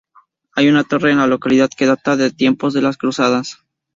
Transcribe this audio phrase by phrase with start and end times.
[0.55, 3.59] Hay una torre en la localidad que data de tiempos de las Cruzadas.